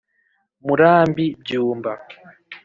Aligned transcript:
murambi 0.65 1.25
byumba) 1.41 1.93